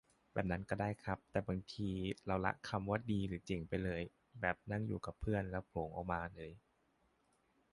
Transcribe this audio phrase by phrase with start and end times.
[0.33, 1.89] แบบนั้นก็ได้ครับ แต่บางที
[2.27, 4.01] เราละคำว่าดีหรือเจ๋งไปเลย
[4.41, 6.51] แบบนั่งอยู่กับเพื่อนแล้วก็โผล่งออกมาเลย